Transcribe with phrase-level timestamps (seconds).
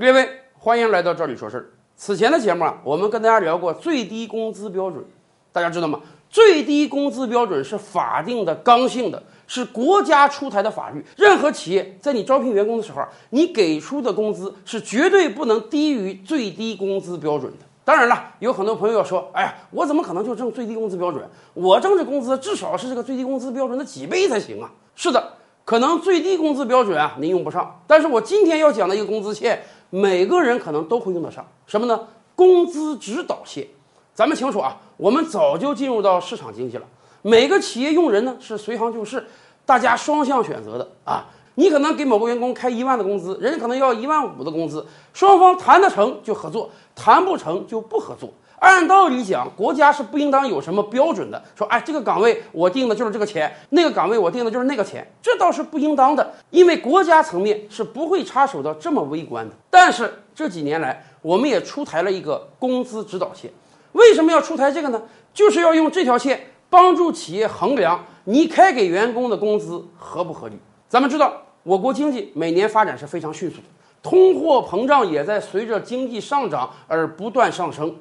[0.00, 1.70] 各位，欢迎来到这里说事儿。
[1.96, 5.04] 此前的节目啊，我们跟大家聊过最低工资标准，
[5.50, 5.98] 大家知道吗？
[6.30, 11.04] 最低工资标准是法定的、刚性的，是国家出台的法律。
[11.16, 17.66] 任何企业在你招聘员工的时候，你给出的工资是绝对不能低于最低工资标准的。
[17.84, 21.28] 当然了，有很多朋友要说：“哎呀，我怎么可能就挣最低工资标准？
[21.54, 25.32] 我挣这工资至少是这个最低工资标准的几倍才行啊！”是的，
[25.64, 29.60] 可能最低工资标准啊您用不上，但是我今天要讲的一个工资线，
[29.90, 31.46] 每个人可能都会用得上。
[31.66, 32.00] 什么呢？
[32.34, 33.66] 工资指导线。
[34.14, 36.84] 咱们清楚啊，我们早就进入到市场经济了，
[37.22, 39.24] 每个企业用人呢是随行就市，
[39.64, 41.26] 大家双向选择的啊。
[41.54, 48.32] 你可能给某个员工开一万的工资，人家可能要一万五的工资，双方谈得成就合作，谈不成就不合作。
[48.60, 59.54] 按道理讲，国家是不应当有什么标准的，说哎，这个岗位我定的就是这个钱，那个岗位我定的就是那个钱，这倒是不应当的，因为国家层面是不会插手到这么微观的。
[59.70, 63.50] 但是这几年来，我们也出台了一个工资指导线，
[63.92, 65.02] 为什么要出台这个呢？
[65.32, 70.58] 就是要用这条线帮助企业衡量你开给员工的工资合不合理。
[70.88, 71.32] 咱们知道。
[71.64, 73.64] 我国经济每年发展是非常迅速的，
[74.02, 77.94] 通货膨胀也在随着经济上涨而不断上升。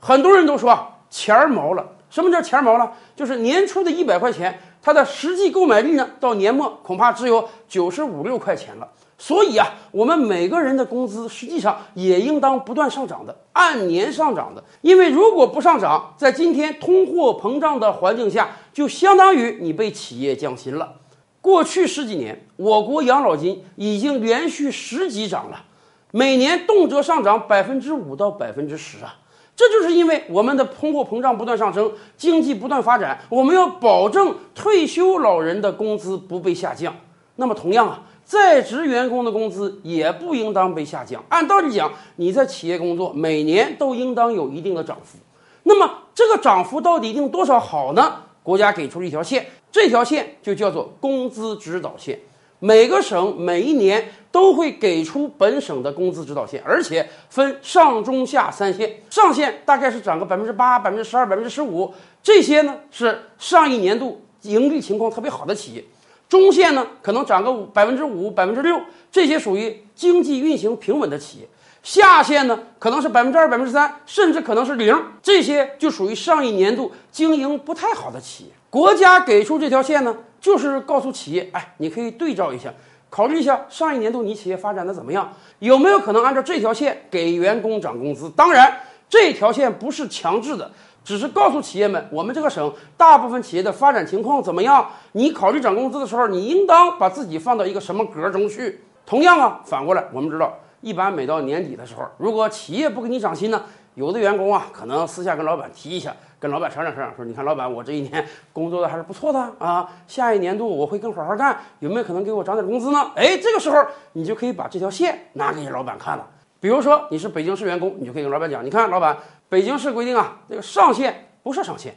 [0.00, 0.78] 很多人都说
[1.10, 2.92] 钱儿毛了，什么叫钱儿毛了？
[3.14, 8.88] 就是年初的一百块钱，它的实际购买力呢，到年末恐怕只有九十五六块钱了。
[9.18, 14.62] 所以啊，我们每个人的工资实际上也应当不断上涨的，按年上涨的。
[14.82, 20.92] 因为如果不上涨，在今天通货膨胀的环境下，就相当于你被企业降薪了。
[21.40, 25.64] 过去十几年，我国养老金已经连续十几涨了，
[26.10, 29.16] 每年动辄上涨百分之五到百分之十啊！
[29.56, 36.94] 这就是因为我们的通货膨胀不断上升，经济不断发展，我们要保证退休老人的工资不被下降。
[37.36, 41.24] 那么，同样啊，在职员工的工资也不应当被下降。
[41.30, 45.18] 按道理讲，你在企业工作，每年都应当有一定的涨幅。
[45.62, 48.22] 那么，这个涨幅到底定多少好呢？
[48.42, 49.46] 国家给出了一条线。
[49.72, 52.18] 这条线就叫做工资指导线，
[52.58, 59.02] 每个省每一年都会给出本省的工资指导线，而且分上中下三线。
[59.10, 65.82] 上线大概是涨个百分之八、百分之十二、百分之十五，这些呢是上一年度盈利情况特别好的企业；
[66.28, 68.78] 中线呢可能涨个五百分之五、百分之六，
[69.10, 71.46] 这些属于经济运行平稳的企业；
[71.82, 78.50] 下线呢可能是百分之二、百分之三，甚至可能是零，这些就属于上一年度经营不太好的企业。
[78.68, 80.14] 国家给出这条线呢，
[80.46, 82.72] 就是告诉企业，哎，你可以对照一下，
[83.10, 88.30] 考虑一下上一年度你企业发展的怎么样，有没有可能按照这条线给员工涨工资？
[88.36, 88.72] 当然，
[89.08, 90.70] 这条线不是强制的，
[91.02, 94.88] 只是告诉企业们，我们这个省大部分企业的发展情况怎么样？
[95.12, 98.82] 你考虑涨工资的时候，你应当把自己放到一个什么格中去？
[99.04, 103.64] 同样啊，反过来，我们知道，一般每到年底的时候，如果企业不给你涨薪呢？
[103.96, 116.28] 有的员工啊，可能私下跟老板提一下，跟老板商量商量，说：“你看，老板，我这一年工作的还是不错的啊，下一年度我会更好好干，有没有可能给我涨点工资呢？”哎，这个时候你就可以把这条线拿给老板看了。
[116.60, 119.16] 比如说你是北京市员工，你就可以跟老板讲：“你看，老板，
[119.48, 121.94] 北京市规定啊，这个上限不设上限，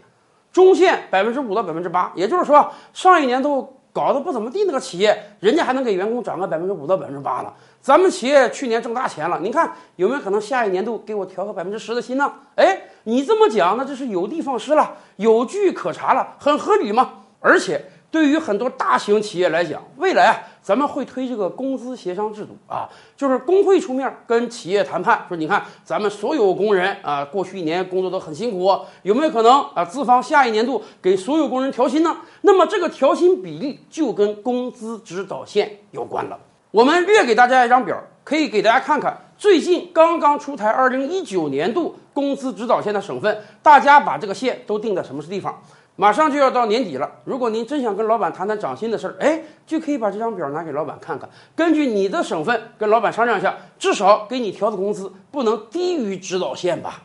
[0.53, 12.31] 中线百分之五到百分之八，也就是说，上一年度搞得不怎么地那个企业，人家还能给员工涨个百分之五到百分之八了。”咱们企业去年挣大钱了，您看有没有可能下一年度给我调个百分之十的薪呢？
[12.55, 17.09] 哎，你这么讲，那这是有的放矢了，有据可查了，很合理嘛？
[17.41, 32.17] 而且对于很多大型企业来讲，未来啊，咱们会推这个工资协商制度啊，就是工会出面跟企业谈判，说你看咱们所有工人啊，过去一年工作都很辛苦，有没有可能啊，资方下一年度给所有工人调薪呢？
[32.41, 36.39] 那么这个调薪比例就跟工资指导线有关了。
[36.71, 45.61] 我们略给大家一张表，可以给大家看看最近刚刚出台二零一九年度工资指导线的省份，大家把这个线都定在什么地方？
[45.99, 57.03] 马上就要到年底了，如果您真想跟老板谈谈涨薪的事儿，哎，就可以把这张表拿给老板看看，根据你的省份跟老板商量一下，至少给你调的工资不能低于指导线吧。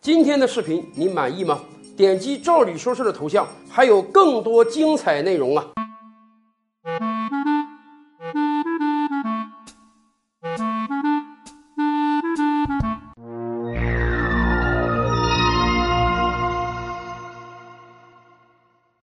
[0.00, 1.58] 今天的视频你满意吗？
[1.96, 5.66] 点击赵理说事的头像，还有更多精彩内容啊！